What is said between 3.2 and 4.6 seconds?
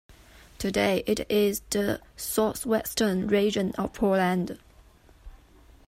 region of Poland.